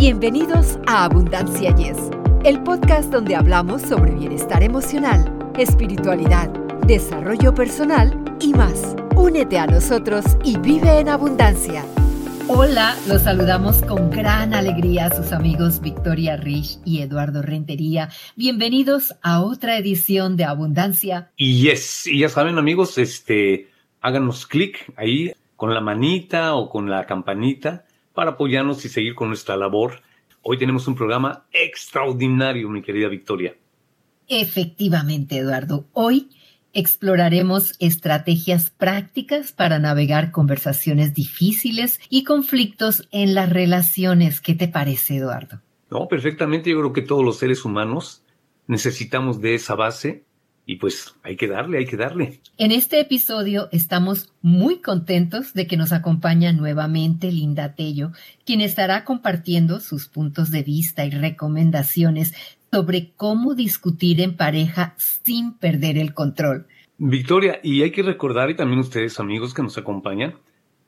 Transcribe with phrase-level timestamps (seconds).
[0.00, 1.98] Bienvenidos a Abundancia Yes,
[2.42, 6.48] el podcast donde hablamos sobre bienestar emocional, espiritualidad,
[6.86, 8.96] desarrollo personal y más.
[9.14, 11.84] Únete a nosotros y vive en abundancia.
[12.48, 18.08] Hola, los saludamos con gran alegría a sus amigos Victoria Rich y Eduardo Rentería.
[18.36, 21.30] Bienvenidos a otra edición de Abundancia.
[21.36, 23.68] Y yes, y ya saben amigos, este,
[24.00, 27.84] háganos clic ahí con la manita o con la campanita
[28.20, 30.02] para apoyarnos y seguir con nuestra labor.
[30.42, 33.56] Hoy tenemos un programa extraordinario, mi querida Victoria.
[34.28, 35.86] Efectivamente, Eduardo.
[35.94, 36.28] Hoy
[36.74, 44.42] exploraremos estrategias prácticas para navegar conversaciones difíciles y conflictos en las relaciones.
[44.42, 45.62] ¿Qué te parece, Eduardo?
[45.90, 46.68] No, perfectamente.
[46.68, 48.22] Yo creo que todos los seres humanos
[48.66, 50.26] necesitamos de esa base
[50.70, 52.40] y pues hay que darle, hay que darle.
[52.56, 58.12] En este episodio estamos muy contentos de que nos acompaña nuevamente Linda Tello,
[58.46, 62.34] quien estará compartiendo sus puntos de vista y recomendaciones
[62.70, 66.68] sobre cómo discutir en pareja sin perder el control.
[66.98, 70.36] Victoria, y hay que recordar, y también ustedes amigos que nos acompañan,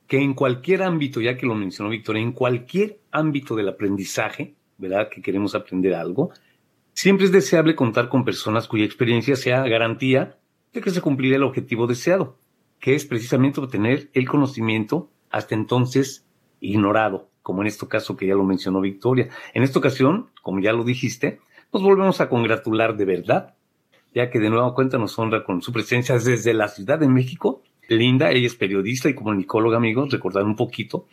[0.07, 5.09] que en cualquier ámbito, ya que lo mencionó Victoria, en cualquier ámbito del aprendizaje, ¿verdad?
[5.09, 6.31] Que queremos aprender algo,
[6.93, 10.37] Siempre es deseable contar con personas cuya experiencia sea garantía
[10.73, 12.37] de que se cumplirá el objetivo deseado,
[12.79, 16.25] que es precisamente obtener el conocimiento hasta entonces
[16.59, 19.29] ignorado, como en este caso que ya lo mencionó Victoria.
[19.53, 21.39] En esta ocasión, como ya lo dijiste,
[21.73, 23.55] nos volvemos a congratular de verdad,
[24.13, 27.63] ya que de nueva cuenta nos honra con su presencia desde la Ciudad de México.
[27.89, 31.07] Linda, ella es periodista y comunicóloga, amigos, recordar un poquito,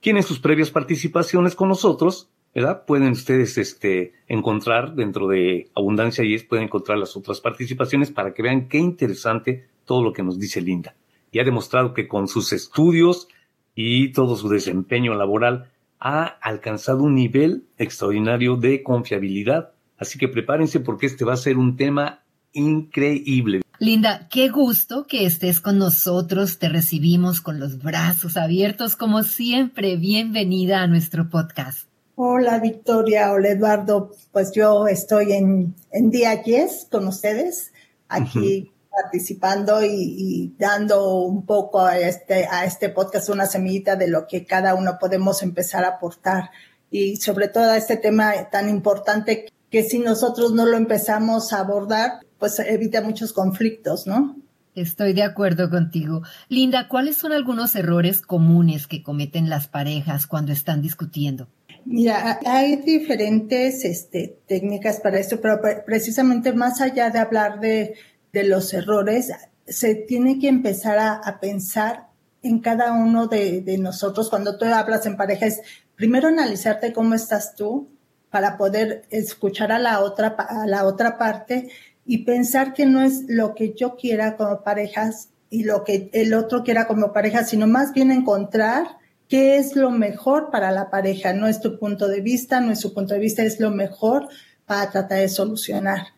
[0.00, 2.86] quien en sus previas participaciones con nosotros ¿verdad?
[2.86, 8.32] Pueden ustedes este, encontrar dentro de Abundancia y es, pueden encontrar las otras participaciones para
[8.32, 10.94] que vean qué interesante todo lo que nos dice Linda.
[11.30, 13.28] Y ha demostrado que con sus estudios
[13.74, 19.72] y todo su desempeño laboral ha alcanzado un nivel extraordinario de confiabilidad.
[19.98, 22.22] Así que prepárense porque este va a ser un tema
[22.54, 23.60] increíble.
[23.80, 26.58] Linda, qué gusto que estés con nosotros.
[26.58, 29.98] Te recibimos con los brazos abiertos como siempre.
[29.98, 31.86] Bienvenida a nuestro podcast.
[32.18, 37.74] Hola Victoria, hola Eduardo, pues yo estoy en, en día 10 con ustedes,
[38.08, 44.26] aquí participando y, dando un poco a este, a este podcast una semillita de lo
[44.26, 46.48] que cada uno podemos empezar a aportar
[46.90, 51.58] y sobre todo a este tema tan importante que si nosotros no lo empezamos a
[51.58, 54.36] abordar, pues evita muchos conflictos, ¿no?
[54.74, 56.22] Estoy de acuerdo contigo.
[56.48, 61.48] Linda, ¿cuáles son algunos errores comunes que cometen las parejas cuando están discutiendo?
[61.88, 67.94] Mira, hay diferentes este, técnicas para esto, pero precisamente más allá de hablar de,
[68.32, 69.32] los errores,
[69.66, 72.08] se tiene que empezar a, pensar
[72.42, 74.28] en cada uno de, de, nosotros.
[74.28, 75.62] Cuando tú hablas en pareja, es
[75.94, 77.88] primero analizarte cómo estás tú
[78.30, 81.68] para poder escuchar a la otra, a la otra parte
[82.04, 86.34] y pensar que no es lo que yo quiera como parejas y lo que el
[86.34, 88.98] otro quiera como pareja, sino más bien encontrar
[89.28, 91.32] qué es lo mejor para la pareja.
[91.32, 94.28] No es tu punto de vista, no es su punto de vista, es lo mejor
[94.66, 96.08] para tratar de solucionar.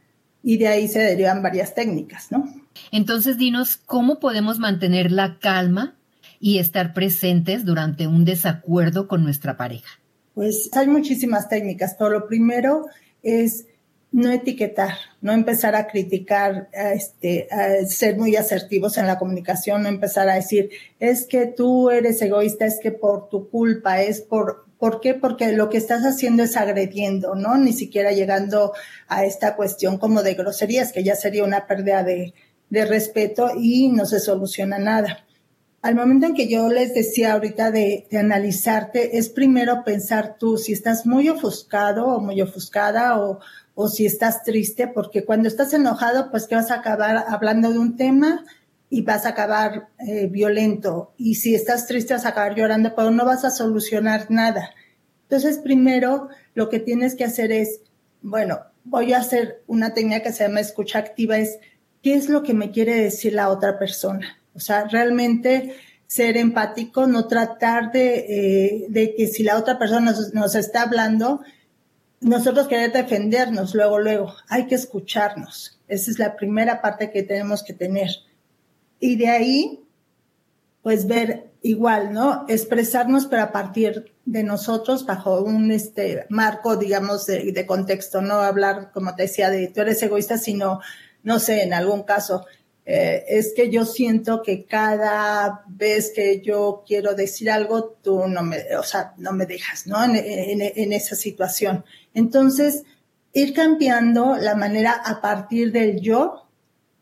[0.42, 2.48] Y de ahí se derivan varias técnicas, ¿no?
[2.92, 5.96] Entonces, dinos, ¿cómo podemos mantener la calma
[6.40, 9.98] y estar presentes durante un desacuerdo con nuestra pareja?
[10.34, 12.86] Pues hay muchísimas técnicas, pero lo primero
[13.22, 13.66] es
[14.10, 19.82] no etiquetar, no empezar a criticar, a este, a ser muy asertivos en la comunicación,
[19.82, 24.22] no empezar a decir, es que tú eres egoísta, es que por tu culpa, es
[24.22, 25.14] por, ¿por qué?
[25.14, 27.58] Porque lo que estás haciendo es agrediendo, ¿no?
[27.58, 28.72] Ni siquiera llegando
[29.08, 32.32] a esta cuestión como de groserías, que ya sería una pérdida de,
[32.70, 35.24] de respeto y no se soluciona nada.
[35.80, 40.58] Al momento en que yo les decía ahorita de, de, analizarte, es primero pensar tú
[40.58, 43.38] si estás muy ofuscado o muy ofuscada o,
[43.80, 47.78] o si estás triste, porque cuando estás enojado, pues que vas a acabar hablando de
[47.78, 48.44] un tema
[48.90, 51.12] y vas a acabar eh, violento.
[51.16, 54.70] Y si estás triste, vas a acabar llorando, pero no vas a solucionar nada.
[55.22, 57.82] Entonces, primero, lo que tienes que hacer es,
[58.20, 61.60] bueno, voy a hacer una técnica que se llama escucha activa, es,
[62.02, 64.40] ¿qué es lo que me quiere decir la otra persona?
[64.56, 65.76] O sea, realmente
[66.08, 70.82] ser empático, no tratar de, eh, de que si la otra persona nos, nos está
[70.82, 71.42] hablando,
[72.20, 75.78] nosotros querer defendernos luego, luego, hay que escucharnos.
[75.88, 78.08] Esa es la primera parte que tenemos que tener.
[79.00, 79.84] Y de ahí,
[80.82, 82.44] pues ver igual, ¿no?
[82.48, 88.34] Expresarnos, pero a partir de nosotros, bajo un este, marco, digamos, de, de contexto, no
[88.34, 90.80] hablar, como te decía, de tú eres egoísta, sino,
[91.22, 92.46] no sé, en algún caso,
[92.90, 98.42] eh, es que yo siento que cada vez que yo quiero decir algo, tú no
[98.42, 100.02] me, o sea, no me dejas, ¿no?
[100.02, 101.84] En, en esa situación.
[102.14, 102.84] Entonces,
[103.34, 106.46] ir cambiando la manera a partir del yo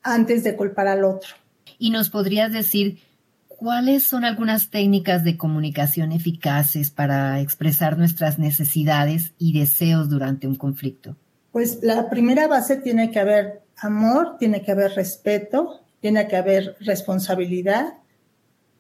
[0.03, 1.37] antes de culpar al otro.
[1.79, 2.99] Y nos podrías decir
[3.47, 10.57] cuáles son algunas técnicas de comunicación eficaces para expresar nuestras necesidades y deseos durante un
[10.57, 11.17] conflicto.
[11.53, 16.77] Pues la primera base tiene que haber amor, tiene que haber respeto, tiene que haber
[16.81, 17.95] responsabilidad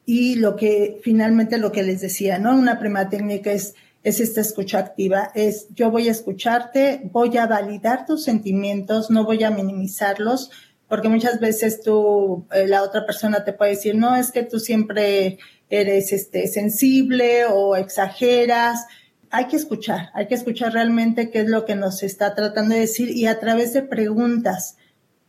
[0.04, 2.56] y lo que finalmente lo que les decía, ¿no?
[2.56, 3.74] Una primera técnica es
[4.06, 9.24] es esta escucha activa, es yo voy a escucharte, voy a validar tus sentimientos, no
[9.24, 10.52] voy a minimizarlos,
[10.86, 14.60] porque muchas veces tú, eh, la otra persona te puede decir, no, es que tú
[14.60, 15.38] siempre
[15.70, 18.86] eres este, sensible o exageras.
[19.30, 22.82] Hay que escuchar, hay que escuchar realmente qué es lo que nos está tratando de
[22.82, 24.76] decir y a través de preguntas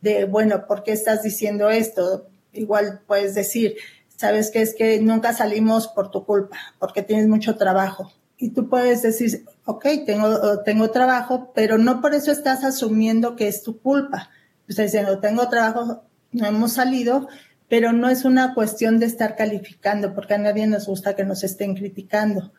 [0.00, 2.28] de, bueno, ¿por qué estás diciendo esto?
[2.52, 3.76] Igual puedes decir,
[4.16, 8.12] sabes que es que nunca salimos por tu culpa, porque tienes mucho trabajo.
[8.36, 13.48] Y tú puedes decir, ok, tengo, tengo trabajo, pero no por eso estás asumiendo que
[13.48, 14.30] es tu culpa.
[14.68, 16.02] Estás diciendo, tengo trabajo,
[16.32, 17.28] no hemos salido,
[17.68, 21.42] pero no es una cuestión de estar calificando, porque a nadie nos gusta que nos
[21.44, 22.52] estén criticando.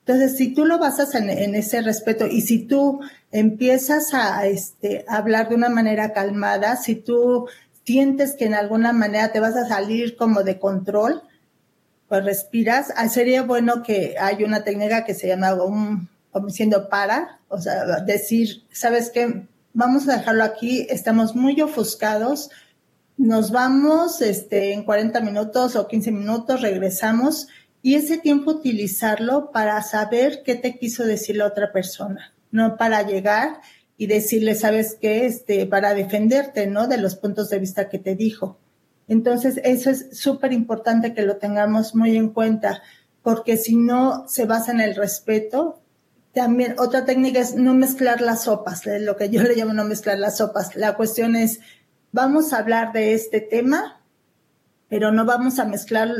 [0.00, 3.00] Entonces, si tú lo basas en, ese respeto y si tú
[3.30, 7.46] empiezas a este, hablar de una manera calmada, si tú
[7.84, 11.22] sientes que en alguna manera te vas a salir como de control,
[12.08, 12.92] pues respiras.
[12.96, 17.58] Ah, sería bueno que hay una técnica que se llama un, como diciendo para, o
[17.58, 19.46] sea, decir, ¿sabes qué?
[19.74, 22.50] Vamos a dejarlo aquí, estamos muy ofuscados,
[23.16, 27.48] nos vamos este, en 40 minutos o 15 minutos, regresamos
[27.82, 33.02] y ese tiempo utilizarlo para saber qué te quiso decir la otra persona, no para
[33.02, 33.60] llegar
[33.96, 35.26] y decirle, ¿sabes qué?
[35.26, 36.88] Este, para defenderte, ¿no?
[36.88, 38.58] De los puntos de vista que te dijo.
[39.08, 42.82] Entonces, eso es súper importante que lo tengamos muy en cuenta,
[43.22, 45.80] porque si no se basa en el respeto,
[46.32, 50.18] también otra técnica es no mezclar las sopas, lo que yo le llamo no mezclar
[50.18, 50.76] las sopas.
[50.76, 51.60] La cuestión es,
[52.12, 53.99] vamos a hablar de este tema,
[54.90, 56.10] pero no vamos a mezclar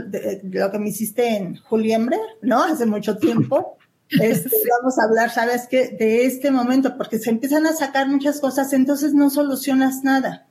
[0.43, 2.63] lo que me hiciste en Juliembre, ¿no?
[2.65, 3.77] Hace mucho tiempo.
[4.09, 5.89] Este, vamos a hablar, ¿sabes qué?
[5.89, 10.47] De este momento, porque se empiezan a sacar muchas cosas, entonces no solucionas nada.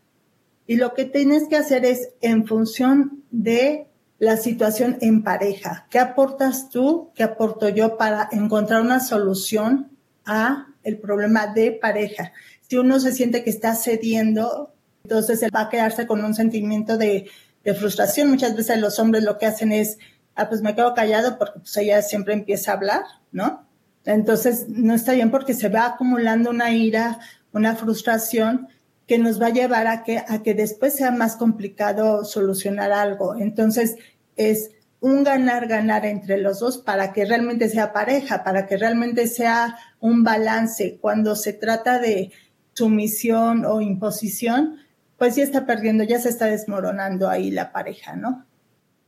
[0.68, 3.88] Y lo que tienes que hacer es en función de
[4.18, 5.88] la situación en pareja.
[5.90, 7.12] ¿Qué aportas tú?
[7.16, 9.92] ¿Qué aporto yo para encontrar una solución
[10.26, 12.34] a el problema de pareja?
[12.68, 14.74] Si uno se siente que está cediendo,
[15.04, 17.30] entonces él va a quedarse con un sentimiento de,
[17.70, 18.30] de frustración.
[18.30, 19.98] Muchas veces los hombres lo que hacen es,
[20.36, 23.68] ah, pues me quedo callado porque pues ella siempre empieza a hablar, ¿no?
[24.06, 27.20] Entonces no está bien porque se va acumulando una ira,
[27.52, 28.68] una frustración
[29.06, 33.36] que nos va a llevar a que, a que después sea más complicado solucionar algo.
[33.36, 33.96] Entonces,
[34.36, 39.78] es un ganar-ganar entre los dos para que realmente sea pareja, para que realmente sea
[40.00, 41.00] un balance.
[41.02, 42.32] Cuando se trata de
[42.74, 44.78] sumisión o imposición,
[45.20, 48.46] pues ya está perdiendo, ya se está desmoronando ahí la pareja, ¿no?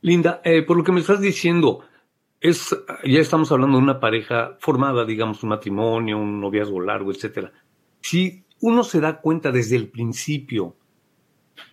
[0.02, 1.80] Linda, eh, por lo que me estás diciendo,
[2.40, 7.52] es, ya estamos hablando de una pareja formada, digamos, un matrimonio, un noviazgo largo, etcétera.
[8.02, 10.76] Si uno se da cuenta desde el principio,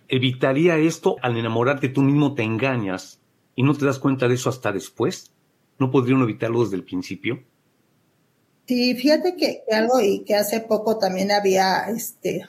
[0.07, 3.19] evitaría esto al enamorarte tú mismo te engañas
[3.55, 5.33] y no te das cuenta de eso hasta después.
[5.79, 7.43] ¿No podría uno evitarlo desde el principio?
[8.67, 12.45] Sí, fíjate que, algo y que hace poco también había este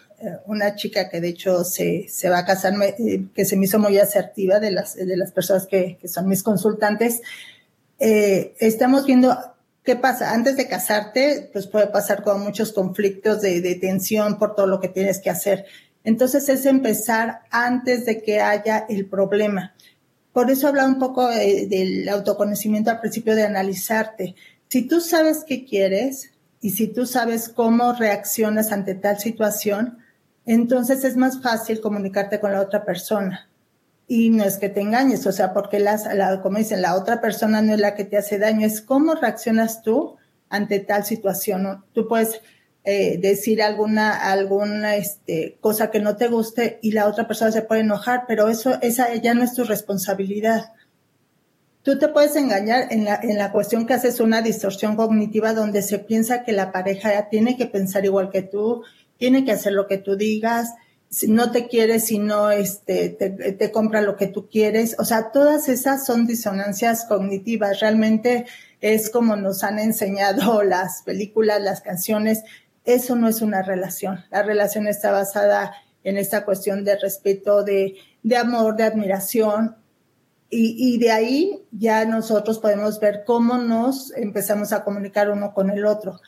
[0.46, 3.78] una chica que de hecho se, se va a casar, eh, que se me hizo
[3.78, 7.22] muy asertiva de las, de las personas que, que son mis consultantes.
[7.98, 9.36] Eh, estamos viendo
[9.82, 10.34] ¿Qué pasa?
[10.34, 14.88] Antes de casarte, pues puede pasar con muchos conflictos de, tensión por todo lo que
[14.88, 15.64] tienes que hacer.
[16.04, 19.74] Entonces es empezar antes de que haya el problema.
[20.32, 24.34] Por eso hablaba un poco del autoconocimiento al principio de analizarte.
[24.68, 29.98] Si tú sabes qué quieres y si tú sabes cómo reaccionas ante tal situación,
[30.46, 33.50] entonces es más fácil comunicarte con la otra persona
[34.12, 37.20] y no es que te engañes, o sea, porque las, la, como dicen, la otra
[37.20, 40.16] persona no es la que te hace daño, es cómo reaccionas tú
[40.48, 41.84] ante tal situación.
[41.92, 42.40] Tú puedes
[42.82, 47.62] eh, decir alguna, alguna este, cosa que no te guste y la otra persona se
[47.62, 50.72] puede enojar, pero eso esa ya no es tu responsabilidad.
[51.84, 55.82] Tú te puedes engañar en la, en la cuestión que haces una distorsión cognitiva donde
[55.82, 58.82] se piensa que la pareja tiene que pensar igual que tú,
[59.20, 60.70] tiene que hacer lo que tú digas,
[61.10, 64.96] si no te quiere, si no este, te, compra lo que tú quieres.
[64.98, 67.80] O sea, todas esas son disonancias cognitivas.
[67.80, 68.46] Realmente
[68.80, 72.44] es como nos han enseñado las películas, las canciones.
[72.86, 74.24] Eso no es una relación.
[74.30, 79.76] La relación está basada en esta cuestión de respeto, de, de amor, de admiración.
[80.48, 85.68] Y, y, de ahí ya nosotros podemos ver cómo nos empezamos a comunicar uno con
[85.68, 86.20] el otro.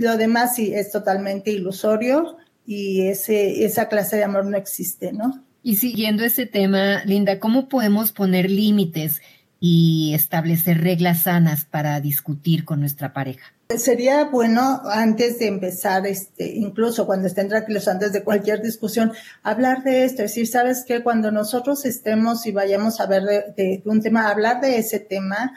[0.00, 5.44] Lo demás sí es totalmente ilusorio y ese, esa clase de amor no existe, ¿no?
[5.62, 9.20] Y siguiendo ese tema, Linda, ¿cómo podemos poner límites
[9.60, 13.52] y establecer reglas sanas para discutir con nuestra pareja?
[13.76, 19.84] Sería bueno antes de empezar, este, incluso cuando estén tranquilos, antes de cualquier discusión, hablar
[19.84, 24.00] de esto, decir, sabes que cuando nosotros estemos y vayamos a ver de, de, un
[24.00, 25.52] tema, hablar de ese tema,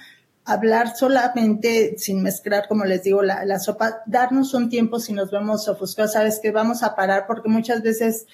[0.46, 5.32] hablar solamente sin mezclar, como les digo, la, la sopa, darnos un tiempo si nos
[5.32, 8.26] vemos ofuscados, sabes que vamos a parar porque muchas veces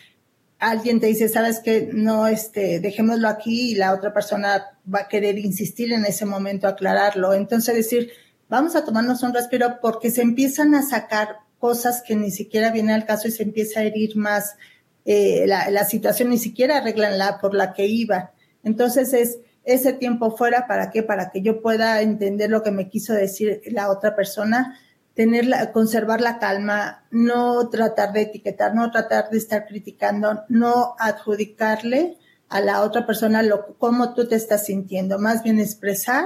[0.60, 5.08] alguien te dice, sabes que no, este, dejémoslo aquí y la otra persona va a
[5.08, 7.34] querer insistir en ese momento, aclararlo.
[7.34, 8.12] Entonces decir,
[8.50, 12.94] vamos a tomarnos un respiro porque se empiezan a sacar cosas que ni siquiera viene
[12.94, 14.56] al caso y se empieza a herir más
[15.06, 18.34] eh, la, la, situación, ni siquiera arreglan la por la que iba.
[18.63, 19.39] Entonces es
[19.73, 21.03] ese tiempo fuera, ¿para qué?
[21.03, 24.77] Para que yo pueda entender lo que me quiso decir la otra persona
[25.19, 32.15] tener conservar la calma, no tratar de etiquetar, no tratar de estar criticando, no adjudicarle
[32.47, 36.23] a la otra persona lo, cómo tú te estás sintiendo, más bien expresar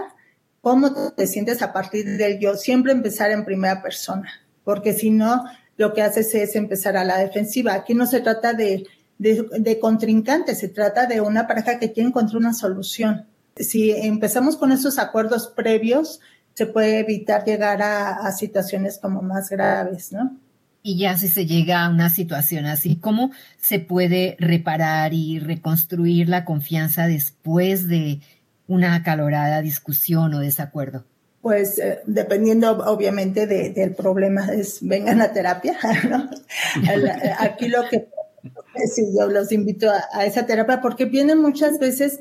[0.61, 4.29] cómo te sientes a partir del yo, siempre empezar en primera persona,
[4.63, 5.43] porque si no,
[5.75, 7.73] lo que haces es empezar a la defensiva.
[7.73, 8.85] Aquí no se trata de,
[9.17, 13.25] de, de contrincante, se trata de una pareja que quiere encontrar una solución.
[13.55, 16.19] Si empezamos con esos acuerdos previos,
[16.53, 20.37] se puede evitar llegar a, a, situaciones como más graves, ¿no?
[20.81, 26.27] Y ya si se llega a una situación así, ¿cómo se puede reparar y reconstruir
[26.27, 28.19] la confianza después de
[28.67, 31.05] una acalorada discusión o desacuerdo?
[31.41, 35.77] Pues eh, dependiendo obviamente de, del problema, es vengan a terapia,
[36.09, 36.29] ¿no?
[37.39, 38.09] Aquí lo que
[38.93, 42.19] sí, yo los invito a, a esa terapia porque vienen muchas veces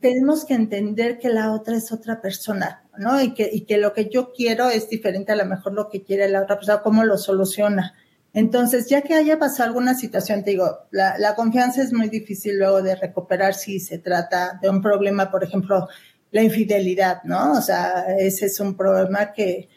[0.00, 3.20] tenemos que entender que la otra es otra persona, ¿no?
[3.20, 6.02] Y que, y que lo que yo quiero es diferente a lo mejor lo que
[6.02, 7.94] quiere la otra persona, cómo lo soluciona.
[8.34, 12.58] Entonces, ya que haya pasado alguna situación, te digo, la, la confianza es muy difícil
[12.58, 15.88] luego de recuperar si se trata de un problema, por ejemplo,
[16.30, 17.52] la infidelidad, ¿no?
[17.52, 19.68] O sea, ese es un problema que,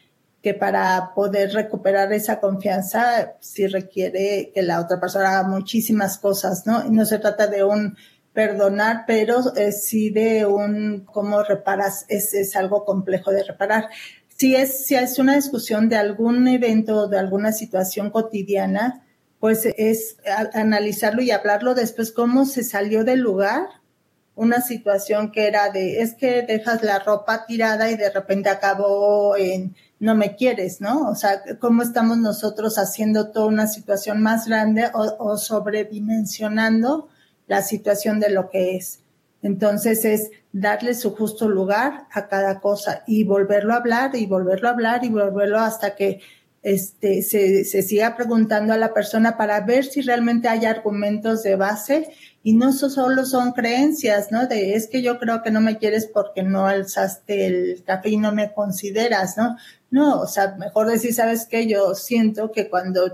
[0.42, 6.66] que para poder recuperar esa confianza sí requiere que la otra persona haga muchísimas cosas,
[6.66, 6.86] ¿no?
[6.86, 7.96] Y no se trata de un
[8.34, 13.90] perdonar, pero eh, sí de un cómo reparas, es, es algo complejo de reparar.
[14.28, 19.06] Si es, si es una discusión de algún evento o de alguna situación cotidiana,
[19.40, 20.18] pues es
[20.54, 23.68] analizarlo y hablarlo después, cómo se salió del lugar
[24.36, 29.36] una situación que era de, es que dejas la ropa tirada y de repente acabó
[29.36, 31.10] en, no me quieres, ¿no?
[31.10, 37.10] O sea, cómo estamos nosotros haciendo toda una situación más grande o, o sobredimensionando
[37.52, 39.02] la situación de lo que es.
[39.44, 44.70] Entonces es darle su justo lugar a cada cosa y volverlo a hablar y volverlo
[44.70, 46.22] a hablar y volverlo hasta que
[46.64, 51.58] este, se, se siga preguntando a la persona para ver si realmente hay argumentos de
[51.58, 54.48] base y no solo son creencias, ¿no?
[54.48, 58.18] De es que yo creo que no me quieres porque no alzaste el café y
[58.18, 59.58] no me consideras, ¿no?
[59.90, 61.68] No, o sea, mejor decir, ¿sabes qué?
[61.68, 63.12] Yo siento que cuando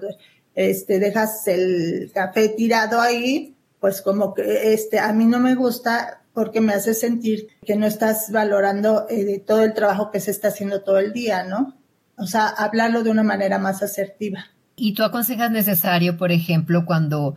[0.54, 6.22] este, dejas el café tirado ahí, pues como que este, a mí no me gusta
[6.34, 10.50] porque me hace sentir que no estás valorando eh, todo el trabajo que se está
[10.50, 11.76] haciendo todo el día, ¿no?
[12.18, 14.46] O sea, hablarlo de una manera más asertiva.
[14.76, 17.36] ¿Y tú aconsejas necesario, por ejemplo, cuando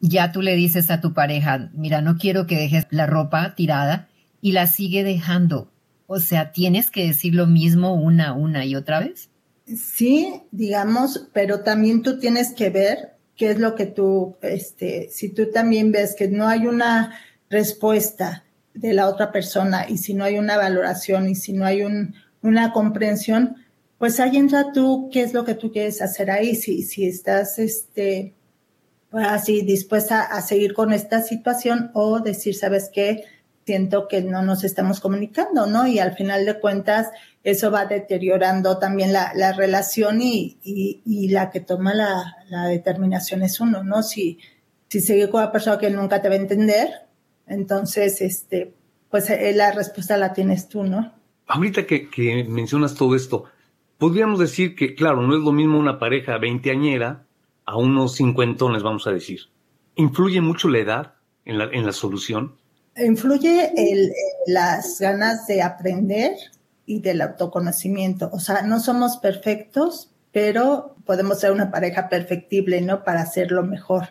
[0.00, 4.08] ya tú le dices a tu pareja, mira, no quiero que dejes la ropa tirada
[4.40, 5.70] y la sigue dejando?
[6.06, 9.28] O sea, ¿tienes que decir lo mismo una, una y otra vez?
[9.66, 15.30] Sí, digamos, pero también tú tienes que ver qué es lo que tú, este, si
[15.30, 17.18] tú también ves que no hay una
[17.48, 21.82] respuesta de la otra persona y si no hay una valoración y si no hay
[21.82, 23.56] un, una comprensión,
[23.96, 27.60] pues ahí entra tú, qué es lo que tú quieres hacer ahí, si, si estás,
[27.60, 28.34] este,
[29.12, 33.24] así dispuesta a seguir con esta situación o decir, ¿sabes qué?
[33.64, 35.86] Siento que no nos estamos comunicando, ¿no?
[35.86, 37.08] Y al final de cuentas,
[37.50, 42.66] eso va deteriorando también la, la relación y, y, y, la que toma la, la,
[42.66, 44.02] determinación es uno, ¿no?
[44.02, 44.38] Si,
[44.88, 46.88] si sigue con la persona que nunca te va a entender,
[47.46, 48.74] entonces, este,
[49.10, 51.12] pues eh, la respuesta la tienes tú, ¿no?
[51.46, 53.44] Ahorita que, que mencionas todo esto,
[53.96, 57.24] podríamos decir que, claro, no es lo mismo una pareja veinteañera
[57.64, 59.40] a unos cincuentones, vamos a decir.
[59.94, 61.14] ¿Influye mucho la edad
[61.46, 62.56] en la, en la solución?
[62.96, 64.12] Influye el,
[64.46, 66.32] las ganas de aprender,
[66.88, 68.30] y del autoconocimiento.
[68.32, 73.04] O sea, no somos perfectos, pero podemos ser una pareja perfectible, ¿no?
[73.04, 74.08] Para hacerlo mejor.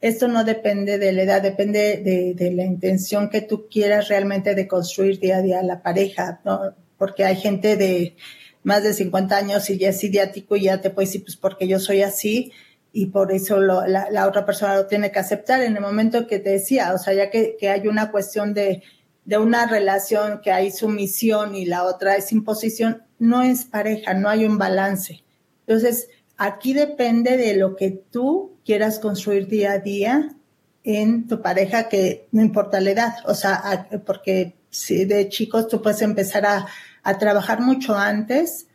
[0.00, 4.68] esto no depende de la edad, depende de, la intención que tú quieras realmente de
[4.68, 6.74] construir día a día la pareja, ¿no?
[6.96, 8.16] Porque hay gente de
[8.62, 11.66] más de 50 años y ya es idiático y ya te puede decir, pues porque
[11.66, 12.52] yo soy así
[12.92, 16.50] y por eso la, otra persona lo tiene que aceptar en el momento que te
[16.50, 18.82] decía, o sea, ya que hay una cuestión de,
[19.24, 24.28] de una relación que hay sumisión y la otra es imposición, no es pareja, no
[24.28, 25.22] hay un balance.
[25.66, 30.34] Entonces, aquí depende de lo que tú quieras construir día a día
[30.82, 35.82] en tu pareja, que no importa la edad, o sea, porque si de chicos tú
[35.82, 36.66] puedes empezar a,
[37.02, 38.66] a trabajar mucho antes,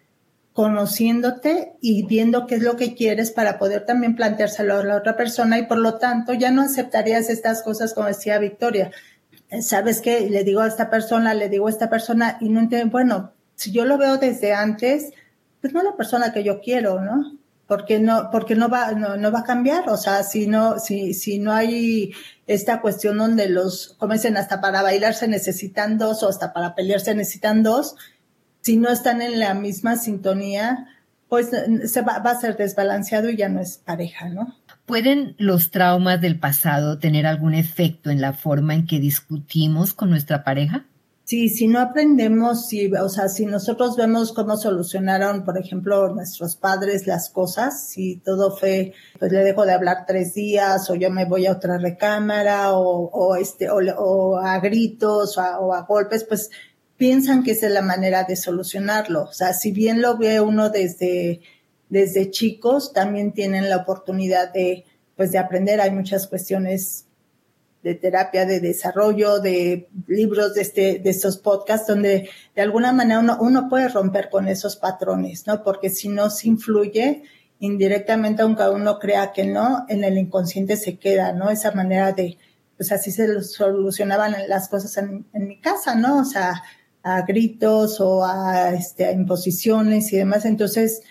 [0.55, 5.17] conociéndote y viendo qué es lo que quieres para poder también planteárselo a la otra
[5.17, 8.89] persona y por lo tanto ya no aceptarías estas cosas como decía Victoria.
[9.61, 10.29] ¿Sabes qué?
[10.29, 13.71] Le digo a esta persona, le digo a esta persona y no entiendo, bueno, si
[13.71, 15.11] yo lo veo desde antes,
[15.61, 17.37] pues no es la persona que yo quiero, ¿no?
[17.67, 19.89] Porque no, porque no va, no, no va a cambiar.
[19.89, 22.13] O sea, si no, si, si no hay
[22.47, 26.75] esta cuestión donde los, como dicen, hasta para bailar se necesitan dos o hasta para
[26.75, 27.95] pelear se necesitan dos,
[28.61, 30.87] si no están en la misma sintonía,
[31.29, 34.55] pues se va, va a ser desbalanceado y ya no es pareja, ¿no?
[34.85, 40.09] ¿Pueden los traumas del pasado tener algún efecto en la forma en que discutimos con
[40.09, 40.85] nuestra pareja?
[41.23, 46.55] Sí, si no aprendemos, si, o sea, si nosotros vemos cómo solucionaron, por ejemplo, nuestros
[46.55, 51.09] padres las cosas, si todo fue, pues le dejo de hablar tres días, o yo
[51.09, 55.73] me voy a otra recámara, o, o este, o, o a gritos, o a, o
[55.73, 56.51] a golpes, pues
[56.95, 59.23] piensan que esa es la manera de solucionarlo.
[59.23, 61.41] O sea, si bien lo ve uno desde,
[61.95, 64.83] desde chicos, también tienen la oportunidad de,
[65.15, 65.79] pues, de aprender.
[65.79, 67.05] Hay muchas cuestiones
[67.83, 73.21] de terapia, de desarrollo, de libros de, este, de estos podcasts, donde de alguna manera
[73.39, 75.63] uno, puede romper con esos patrones, ¿no?
[75.63, 77.23] Porque si no se influye
[77.59, 81.49] indirectamente, aunque uno crea que no, en el inconsciente se queda, ¿no?
[81.49, 82.37] Esa manera de,
[82.75, 86.19] pues así se solucionaban las cosas en, en mi casa, ¿no?
[86.19, 86.61] O sea,
[87.03, 90.43] a gritos o a, este, a imposiciones y demás.
[90.43, 91.03] Entonces,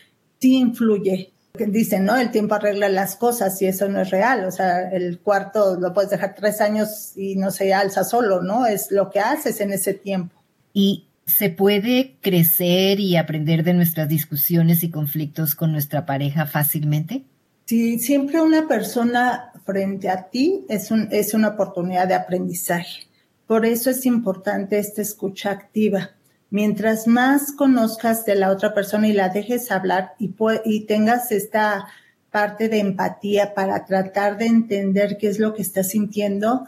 [0.44, 1.32] sí influye.
[1.54, 2.16] Dicen, ¿no?
[2.16, 4.44] El tiempo arregla las cosas y eso no es real.
[4.44, 8.66] O sea, el cuarto lo puedes dejar tres años y no se alza solo, ¿no?
[8.66, 10.34] Es lo que haces en ese tiempo.
[10.74, 17.24] Y se puede crecer y aprender de nuestras discusiones y conflictos con nuestra pareja fácilmente.
[17.64, 23.06] Sí, siempre una persona frente a ti es, un, es una oportunidad de aprendizaje.
[23.46, 26.10] Por eso es importante esta escucha activa.
[26.54, 31.88] Mientras más conozcas de la otra persona y la dejes hablar y, tengas esta
[32.30, 36.64] parte de empatía para tratar de entender qué es lo que estás sintiendo,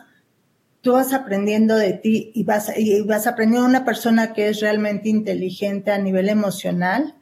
[0.81, 5.09] tú vas aprendiendo de ti y vas, y vas aprendiendo una persona que es realmente
[5.09, 7.14] inteligente a nivel emocional.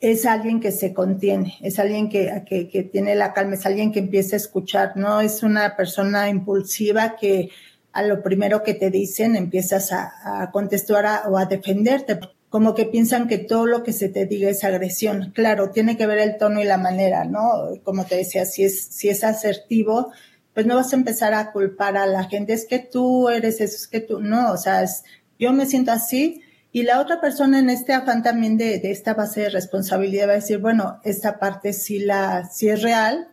[0.00, 4.34] Es alguien que se contiene, es alguien que tiene la calma, es alguien que empieza
[4.34, 7.50] a escuchar, no es una persona impulsiva que,
[7.92, 12.84] a lo primero que te dicen empiezas a, a contestar o a defenderte, como que
[12.86, 15.32] piensan que todo lo que se te diga es agresión.
[15.34, 17.40] Claro, tiene que ver el tono y la manera, ¿no?
[17.84, 20.12] Como te decía, si es, si es asertivo,
[20.54, 23.76] pues no vas a empezar a culpar a la gente, es que tú eres eso,
[23.76, 25.04] es que tú, no, o sea, es,
[25.38, 29.14] yo me siento así y la otra persona en este afán también de, de esta
[29.14, 33.28] base de responsabilidad va a decir, bueno, esta parte sí la, sí es real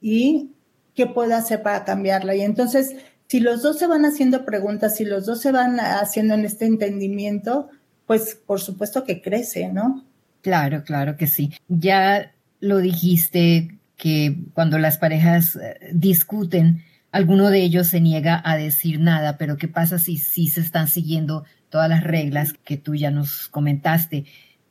[0.00, 0.52] y
[0.94, 2.36] qué puedo hacer para cambiarla.
[2.36, 2.94] Y entonces,
[3.28, 6.66] si los dos se van haciendo preguntas, si los dos se van haciendo en este
[6.66, 7.68] entendimiento,
[8.06, 10.04] pues por supuesto que crece, ¿no?
[10.42, 11.52] Claro, claro que sí.
[11.68, 18.56] Ya lo dijiste que cuando las parejas eh, discuten, alguno de ellos se niega a
[18.56, 22.94] decir nada, pero ¿qué pasa si sí se están siguiendo todas las reglas que tú
[22.94, 24.24] ya nos comentaste?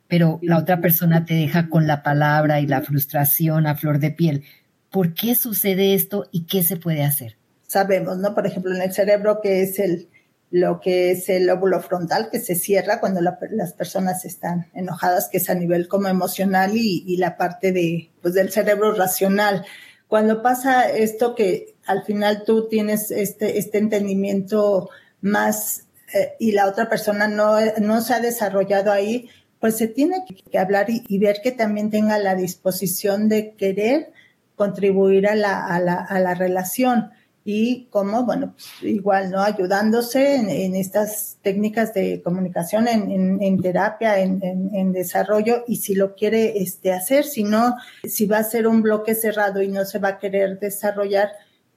[0.08, 4.12] Pero la otra persona te deja con la palabra y la frustración a flor de
[4.12, 4.44] piel.
[4.90, 7.36] ¿Por qué sucede esto y qué se puede hacer?
[7.66, 8.34] Sabemos, ¿no?
[8.34, 10.08] Por ejemplo, en el cerebro, que es el,
[10.50, 15.28] lo que es el lóbulo frontal, que se cierra cuando la, las personas están enojadas,
[15.28, 19.64] que es a nivel como emocional y, la parte de, pues, del cerebro racional.
[20.08, 24.88] Cuando pasa esto que al final tú tienes este, este entendimiento
[25.20, 30.24] más eh, y la otra persona no, no se ha desarrollado ahí, pues se tiene
[30.50, 34.12] que hablar y, y, ver que también tenga la disposición de querer
[34.54, 37.10] contribuir a la, a la, a la relación
[37.48, 39.40] y como, bueno, pues igual, ¿no?
[39.40, 45.94] Ayudándose en, en, estas técnicas de comunicación, en, en, en terapia, en, desarrollo, y si
[45.94, 49.84] lo quiere este, hacer, si no, si va a ser un bloque cerrado y no
[49.84, 51.30] se va a querer desarrollar,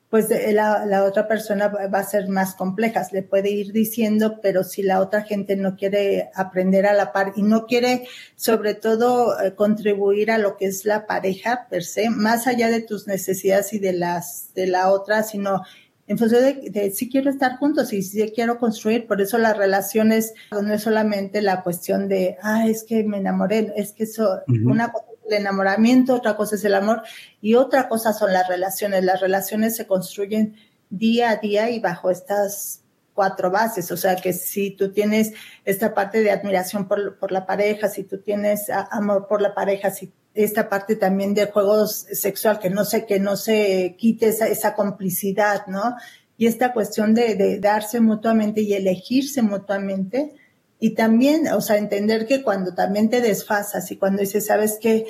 [0.10, 4.64] pues la, la, otra persona va a ser más compleja, le puede ir diciendo, pero
[4.64, 9.40] si la otra gente no quiere aprender a la par y no quiere sobre todo
[9.40, 13.72] eh, contribuir a lo que es la pareja per se, más allá de tus necesidades
[13.74, 15.62] y de las de la otra, sino
[16.08, 20.34] en función de, si quiero estar juntos y si quiero construir, por eso las relaciones
[20.52, 24.92] no es solamente la cuestión de, ah, es que me enamoré, es que eso, una
[24.92, 27.04] cosa el enamoramiento, otra cosa es el amor
[27.42, 29.04] y otra cosa son las relaciones.
[29.04, 30.56] Las relaciones se construyen
[30.90, 32.82] día a día y bajo estas
[33.14, 35.34] cuatro bases, o sea que si tú tienes
[35.66, 39.92] esta parte de admiración por, por la pareja, si tú tienes amor por la pareja,
[39.92, 44.48] si esta parte también de juego sexual, que no sé, que no se quite esa,
[44.48, 45.96] esa complicidad, ¿no?
[46.38, 50.36] Y esta cuestión de, de, darse mutuamente y elegirse mutuamente.
[50.80, 55.06] Y también, o sea, entender que cuando también te desfasas y cuando dices, sabes que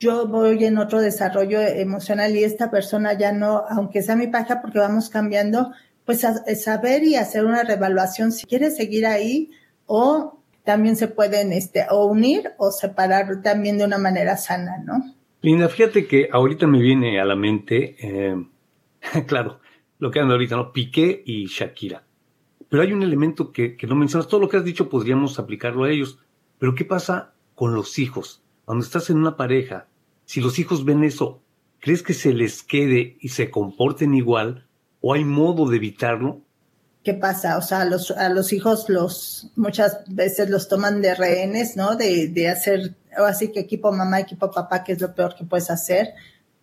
[0.00, 4.60] yo voy en otro desarrollo emocional y esta persona ya no, aunque sea mi pareja,
[4.60, 5.72] porque vamos cambiando,
[6.04, 6.26] pues
[6.62, 9.50] saber y hacer una revaluación si quieres seguir ahí
[9.86, 15.14] o también se pueden este, o unir o separar también de una manera sana, ¿no?
[15.42, 18.36] Linda, fíjate que ahorita me viene a la mente, eh,
[19.26, 19.60] claro,
[19.98, 20.72] lo que anda ahorita, ¿no?
[20.72, 22.04] Piqué y Shakira.
[22.72, 24.28] Pero hay un elemento que, no mencionas.
[24.28, 26.18] Todo lo que has dicho podríamos aplicarlo a ellos.
[26.58, 28.42] Pero ¿qué pasa con los hijos?
[28.64, 29.88] Cuando estás en una pareja,
[30.24, 31.42] si los hijos ven eso,
[31.80, 34.66] ¿crees que se les quede y se comporten igual?
[35.02, 36.40] ¿O hay modo de evitarlo?
[37.04, 37.58] ¿qué pasa?
[37.58, 37.84] O sea, a
[38.30, 38.86] los, hijos
[39.54, 41.96] muchas veces los toman de rehenes, ¿no?
[41.96, 45.44] De, de hacer, o así que equipo mamá, equipo papá, que es lo peor que
[45.44, 46.14] puedes hacer.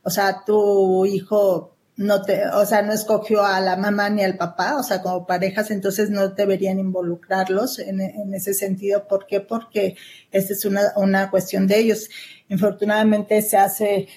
[0.02, 4.38] O sea, tu hijo no te, o sea, no escogió a la mamá ni al
[4.38, 9.06] papá, o sea, como parejas, entonces no deberían involucrarlos en, en ese sentido.
[9.06, 9.42] ¿Por qué?
[9.42, 9.98] Porque
[10.32, 12.10] esta es una, una cuestión de ellos.
[12.48, 14.08] Infortunadamente se hace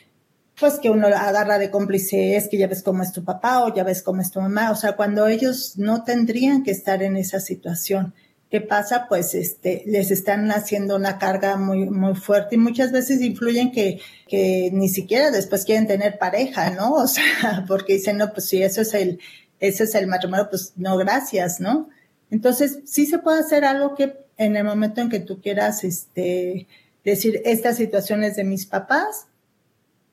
[0.61, 3.75] pues que uno agarra de cómplice es que ya ves cómo es tu papá o
[3.75, 7.16] ya ves cómo es tu mamá, o sea, cuando ellos no tendrían que estar en
[7.16, 8.14] esa situación.
[8.53, 9.07] ¿Qué pasa?
[9.09, 13.99] Pues este, les están haciendo una carga muy, muy fuerte y muchas veces influyen que,
[14.29, 16.93] que ni siquiera después quieren tener pareja, ¿no?
[16.93, 19.21] O sea, porque dicen, no, pues si eso es el,
[19.59, 21.88] ese es el matrimonio, pues no, gracias, ¿no?
[22.31, 26.67] Entonces, sí se puede hacer algo que en el momento en que tú quieras, este,
[27.07, 29.29] decir, esta situación es de mis papás,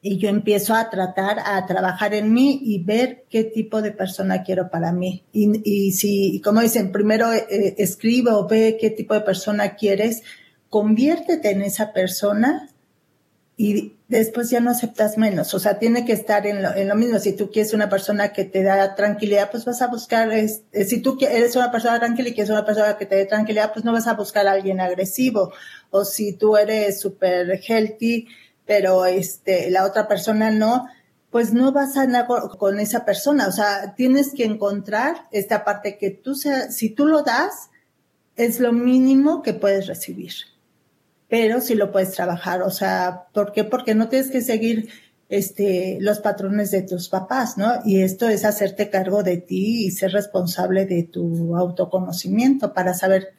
[0.02, 4.44] y yo empiezo a tratar, a trabajar en mí y ver qué tipo de persona
[4.44, 5.26] quiero para mí.
[5.34, 10.24] Y, y si, como dicen, primero eh, escribe o ve qué tipo de persona quieres,
[10.70, 12.70] conviértete en esa persona
[13.58, 15.54] y después ya no aceptas menos.
[15.54, 17.20] O sea, tiene que estar en lo, en lo mismo.
[17.20, 21.02] Si tú quieres una persona que te da tranquilidad, pues vas a buscar, es, si
[21.02, 23.92] tú eres una persona tranquila y quieres una persona que te dé tranquilidad, pues no
[23.92, 25.52] vas a buscar a alguien agresivo.
[25.90, 28.30] O si tú eres súper healthy,
[28.70, 30.86] pero este, la otra persona no,
[31.32, 33.48] pues no vas a andar con esa persona.
[33.48, 37.72] O sea, tienes que encontrar esta parte que tú sea, si tú lo das,
[38.36, 40.34] es lo mínimo que puedes recibir.
[41.28, 42.62] Pero si lo puedes trabajar.
[42.62, 43.64] O sea, ¿por qué?
[43.64, 44.90] Porque no tienes que seguir
[45.30, 47.72] este, los patrones de tus papás, ¿no?
[47.86, 53.34] Y esto es hacerte cargo de ti y ser responsable de tu autoconocimiento para saber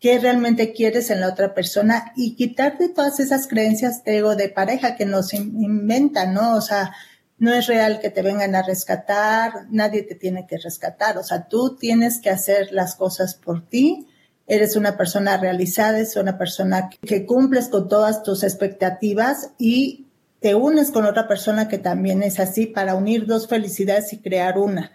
[0.00, 4.48] qué realmente quieres en la otra persona y quitarte todas esas creencias de ego de
[4.48, 6.54] pareja que nos inventan, ¿no?
[6.56, 6.92] O sea,
[7.38, 11.48] no es real que te vengan a rescatar, nadie te tiene que rescatar, o sea,
[11.48, 14.06] tú tienes que hacer las cosas por ti,
[14.46, 20.06] eres una persona realizada, es una persona que cumples con todas tus expectativas y
[20.40, 24.58] te unes con otra persona que también es así para unir dos felicidades y crear
[24.58, 24.92] una,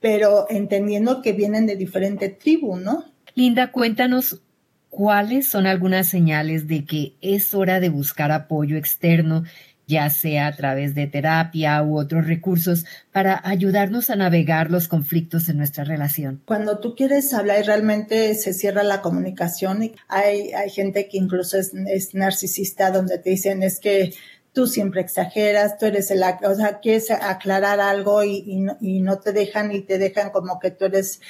[0.00, 3.11] pero entendiendo que vienen de diferente tribu, ¿no?
[3.34, 4.40] Linda, cuéntanos
[4.90, 9.44] cuáles son algunas señales de que es hora de buscar apoyo externo,
[9.86, 15.48] ya sea a través de terapia u otros recursos, para ayudarnos a navegar los conflictos
[15.48, 16.42] en nuestra relación.
[16.44, 21.16] Cuando tú quieres hablar y realmente se cierra la comunicación, y hay, hay gente que
[21.16, 21.72] incluso es,
[22.14, 24.12] narcisista, donde te dicen es que
[24.52, 29.00] tú siempre exageras, tú eres el, o sea, quieres aclarar algo y, y, no, y,
[29.00, 31.20] no, te dejan y te dejan como que tú eres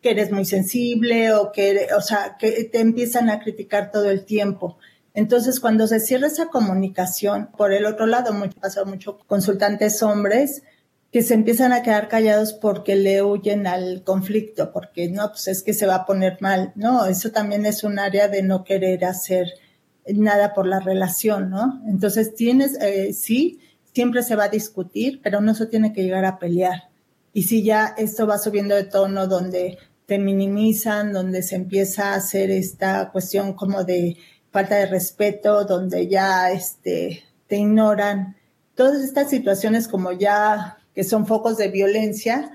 [0.00, 4.24] que eres muy sensible o que, o sea, que te empiezan a criticar todo el
[4.24, 4.78] tiempo.
[5.12, 10.62] Entonces, cuando se cierra esa comunicación, por el otro lado, mucho, pasa mucho consultantes hombres
[11.12, 15.62] que se empiezan a quedar callados porque le huyen al conflicto, porque no, pues es
[15.62, 16.72] que se va a poner mal.
[16.76, 19.48] No, eso también es un área de no querer hacer
[20.06, 21.82] nada por la relación, ¿no?
[21.86, 23.58] Entonces, tienes, eh, sí,
[23.92, 26.90] siempre se va a discutir, pero no se tiene que llegar a pelear.
[27.32, 29.78] Y si ya esto va subiendo de tono donde
[30.10, 34.16] te minimizan, donde se empieza a hacer esta cuestión como de
[34.50, 38.34] falta de respeto, donde ya este, te ignoran.
[38.74, 42.50] Todas estas situaciones como ya que son focos de violencia,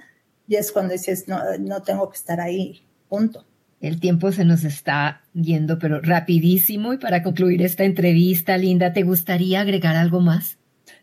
[0.49, 3.45] y es cuando dices, no, no tengo que estar ahí, punto.
[3.79, 6.91] El tiempo se nos está yendo, pero rapidísimo.
[6.91, 10.57] Y para concluir esta entrevista, Linda, ¿te gustaría agregar algo más?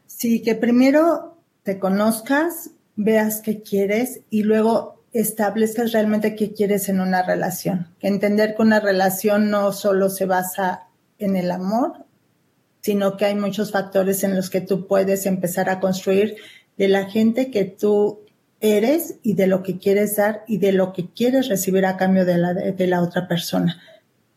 [0.05, 7.01] Sí, que primero te conozcas, veas qué quieres y luego establezcas realmente qué quieres en
[7.01, 7.89] una relación.
[8.01, 12.05] Entender que una relación no solo se basa en el amor,
[12.81, 16.37] sino que hay muchos factores en los que tú puedes empezar a construir
[16.77, 18.21] de la gente que tú
[18.61, 22.25] eres y de lo que quieres dar y de lo que quieres recibir a cambio
[22.25, 23.81] de la, de la otra persona.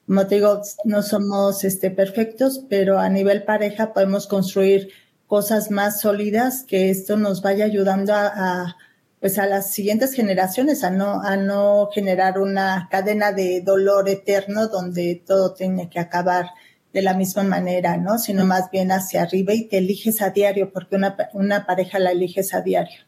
[0.06, 4.90] Como digo, no somos este, perfectos, pero a nivel pareja podemos construir
[5.28, 8.78] cosas más sólidas que esto nos vaya ayudando a,
[9.26, 14.68] pues a las siguientes generaciones a no a no generar una cadena de dolor eterno
[14.68, 16.52] donde todo tiene que acabar
[16.94, 18.20] de la misma manera, ¿no?
[18.20, 22.12] Sino más bien hacia arriba y te eliges a diario porque una, una pareja la
[22.12, 23.00] eliges a diario.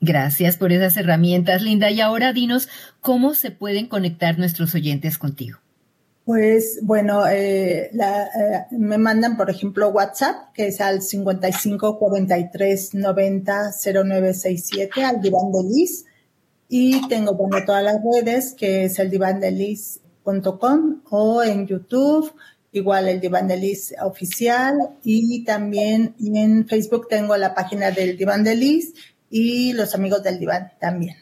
[0.00, 1.90] Gracias por esas herramientas, Linda.
[1.90, 2.70] Y ahora dinos
[3.02, 5.58] cómo se pueden conectar nuestros oyentes contigo.
[6.30, 13.72] Pues bueno, eh, eh, me mandan, por ejemplo, WhatsApp, que es al 55 43 90
[13.72, 16.04] 0967, al diván de Liz.
[16.68, 19.50] Y tengo, bueno, todas las redes, que es el diván de
[21.10, 22.32] o en YouTube,
[22.70, 24.78] igual el diván de Liz oficial.
[25.02, 28.94] Y también en Facebook tengo la página del diván de Liz
[29.30, 31.16] y los amigos del diván también.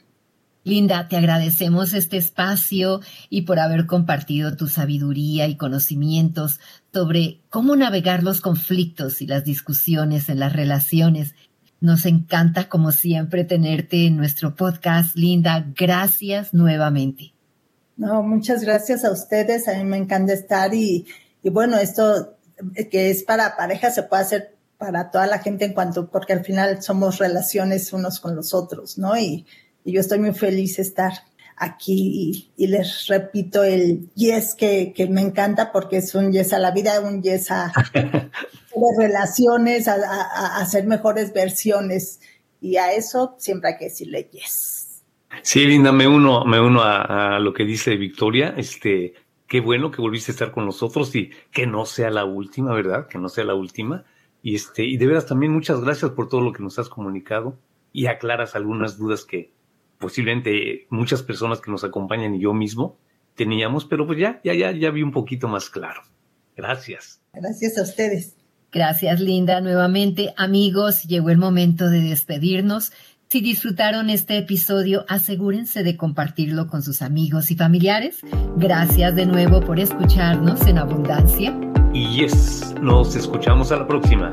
[0.68, 3.00] Linda, te agradecemos este espacio
[3.30, 6.60] y por haber compartido tu sabiduría y conocimientos
[6.92, 11.34] sobre cómo navegar los conflictos y las discusiones en las relaciones.
[11.80, 15.16] Nos encanta, como siempre, tenerte en nuestro podcast.
[15.16, 17.32] Linda, gracias nuevamente.
[17.96, 19.68] No, muchas gracias a ustedes.
[19.68, 21.06] A mí me encanta estar y,
[21.42, 22.36] y bueno, esto
[22.90, 26.44] que es para pareja se puede hacer para toda la gente en cuanto, porque al
[26.44, 29.16] final somos relaciones unos con los otros, ¿no?
[29.16, 29.46] Y,
[29.88, 31.12] y yo estoy muy feliz de estar
[31.56, 36.58] aquí y, les repito el yes que, que, me encanta porque es un yes a
[36.58, 37.72] la vida, un yes a,
[38.98, 42.20] relaciones, a, a, hacer mejores versiones
[42.60, 45.00] y a eso siempre hay que decirle yes.
[45.40, 49.14] Sí, Linda, me uno, me uno a, lo que dice Victoria, este,
[49.46, 53.06] qué bueno que volviste a estar con nosotros y que no sea la última, ¿verdad?
[53.06, 54.04] Que no sea la última.
[54.42, 57.58] Y este, y de veras también muchas gracias por todo lo que nos has comunicado
[57.90, 59.56] y aclaras algunas dudas que,
[59.98, 62.98] posiblemente muchas personas que nos acompañan y yo mismo
[63.34, 66.02] teníamos, pero pues ya, ya, ya, ya vi un poquito más claro.
[66.56, 67.20] Gracias.
[67.32, 68.34] Gracias a ustedes.
[68.72, 69.60] Gracias, Linda.
[69.60, 72.92] Nuevamente, amigos, llegó el momento de despedirnos.
[73.28, 78.20] Si disfrutaron este episodio, asegúrense de compartirlo con sus amigos y familiares.
[78.56, 81.54] Gracias de nuevo por escucharnos en abundancia.
[81.92, 84.32] Y yes, nos escuchamos a la próxima.